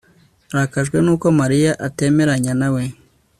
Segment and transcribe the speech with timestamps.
[0.53, 2.83] arakajwe nuko mariya atemeranya nawe